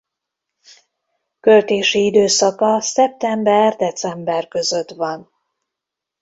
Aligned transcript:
Költési 1.39 2.05
időszaka 2.05 2.81
szeptember-december 2.81 4.47
között 4.47 4.89
van. 4.89 5.31